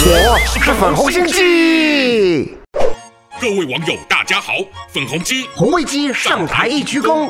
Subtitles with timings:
[0.00, 2.56] 是粉红心机。
[3.40, 4.52] 各位网友，大家好，
[4.92, 7.28] 粉红鸡红卫鸡上台一鞠躬。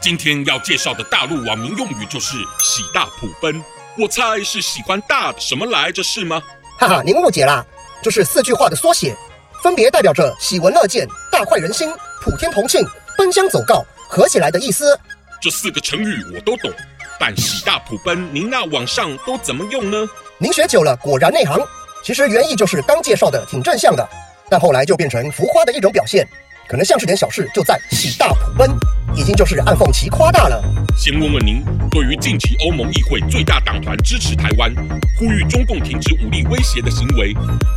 [0.00, 3.62] 今天要介绍的大陆网民用语就是“喜大普奔”，
[3.96, 6.42] 我猜是喜欢大的什么来着，是吗？
[6.78, 7.64] 哈哈，您误解啦，
[8.02, 9.14] 这是四句话的缩写，
[9.62, 11.88] 分别代表着喜闻乐见、大快人心、
[12.20, 12.84] 普天同庆、
[13.16, 14.98] 奔相走告、合起来的意思。
[15.40, 16.72] 这四个成语我都懂，
[17.20, 20.08] 但“喜大普奔”您那网上都怎么用呢？
[20.38, 21.60] 您学久了，果然内行。
[22.02, 24.08] 其实原意就是刚介绍的，挺正向的。
[24.48, 26.26] 但后来就变成浮夸的一种表现，
[26.66, 28.70] 可能像是点小事就在喜大普奔，
[29.14, 30.62] 已经就是暗讽其夸大了。
[30.96, 34.72] 先问问您，对于近期欧盟议会最大党团支持台湾，
[35.18, 37.34] 呼吁中共停止武力威胁的行为，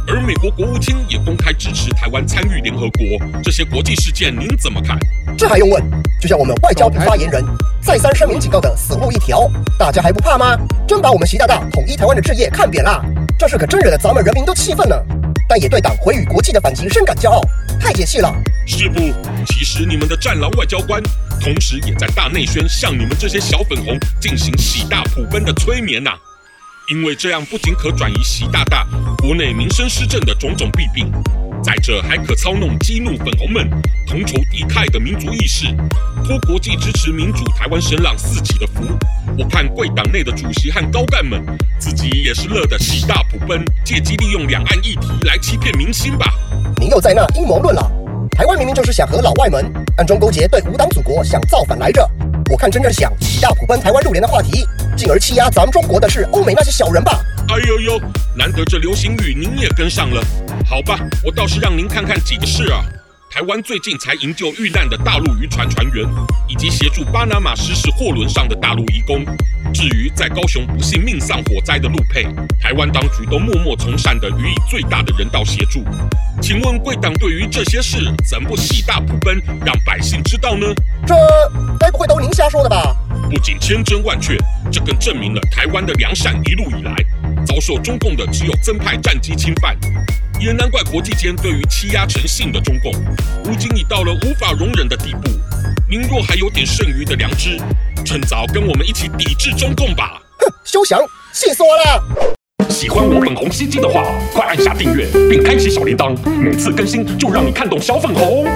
[0.07, 3.03] 而美国国务卿也公开支持台湾参与联合国，
[3.43, 4.97] 这些国际事件您怎么看？
[5.37, 5.83] 这还用问？
[6.21, 7.43] 就像我们外交部发言人
[7.81, 10.57] 再三声明警告的死路一条，大家还不怕吗？
[10.87, 13.03] 真把我们习大大统一台湾的志业看扁了，
[13.41, 15.03] 这事可真惹得咱们人民都气愤了。
[15.49, 17.41] 但也对党魁与国际的反击深感骄傲，
[17.79, 18.31] 太解气了。
[18.67, 18.99] 是不？
[19.47, 21.01] 其实你们的战狼外交官，
[21.41, 26.11] 同时也在大内宣向你们这些小粉红进行喜大普奔的催眠呐、
[26.93, 31.11] 因为这样不仅可转移习大大国内民生施政的种种弊病，
[31.63, 33.67] 再者还可操弄激怒粉红们
[34.07, 35.65] 同仇敌忾的民族意识，
[36.23, 38.83] 托国际支持民主台湾声浪四起的福。
[39.81, 41.43] 我看贵党内的主席和高干们
[41.79, 46.27] 自己也是乐得喜大普奔，借机利用两岸议题来欺骗民心吧。
[46.77, 47.91] 您又在那阴谋论了？
[48.37, 49.65] 台湾明明就是想和老外们
[49.97, 52.07] 暗中勾结，对无党祖国想造反来着。
[52.51, 54.63] 我看真正想喜大普奔台湾入联的话题，
[54.95, 57.19] 进而欺压咱们中国的是欧美那些小人吧。
[57.49, 57.99] 哎呦呦，
[58.35, 60.23] 难得这流行语您也跟上了，
[60.63, 62.85] 好吧，我倒是让您看看几个事啊。
[63.31, 66.05] 台湾最近才营救遇难的大陆渔船船员，
[66.49, 69.23] 以及协助巴拿马失事货轮上的大陆移工。
[69.73, 72.23] 至于在高雄不幸命丧火灾的陆配，
[72.59, 75.81] 台湾当局都默默从善的予以最大的人道协助。
[76.41, 80.67] 请问贵党对于这些事怎不喜大普奔，让百姓知道呢？
[81.07, 81.15] 这
[81.79, 82.93] 该不会都您瞎说的吧？
[83.29, 84.37] 不仅千真万确，
[84.69, 86.93] 这更证明了台湾的良善一路以来
[87.45, 89.77] 遭受中共的只有增派战机侵犯。
[90.83, 92.91] 国际间对于欺压成性的中共，
[93.43, 95.29] 如今已到了无法容忍的地步。
[95.89, 97.57] 您若还有点剩余的良知，
[98.05, 100.21] 趁早跟我们一起抵制中共吧！
[100.39, 100.99] 哼，休想，
[101.33, 102.69] 气死我了！
[102.69, 108.47] 喜欢我粉红心机的话，快按下订阅并开启小铃铛，每次更新就让你看懂小粉红。